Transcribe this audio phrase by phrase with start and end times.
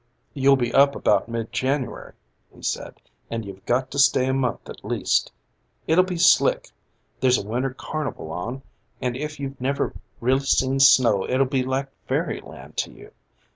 [0.33, 2.13] "You'll be up about mid January,"
[2.51, 2.95] he said,
[3.29, 5.31] "and you've got to stay a month at least.
[5.85, 6.69] It'll be slick.
[7.19, 8.63] There's a winter carnival on,
[8.99, 13.11] and if you've never really seen snow it'll be like fairy land to you.